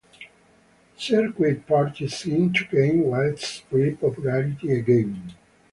[0.97, 5.35] Circuit parties seem to gain widespread popularity again.